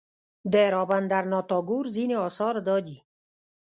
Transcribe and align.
د 0.53 0.55
رابندر 0.75 1.23
ناته 1.31 1.45
ټاګور 1.49 1.85
ځینې 1.95 2.15
اثار 2.27 2.55
دادي. 2.67 2.97